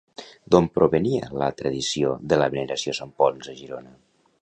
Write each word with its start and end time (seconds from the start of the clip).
D'on 0.55 0.69
provenia 0.77 1.27
la 1.43 1.51
tradició 1.61 2.17
de 2.33 2.41
la 2.43 2.51
veneració 2.57 2.97
a 2.97 3.01
Sant 3.01 3.17
Ponç 3.23 3.55
a 3.55 3.59
Girona? 3.63 3.99